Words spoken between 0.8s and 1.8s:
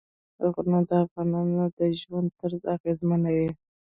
د افغانانو د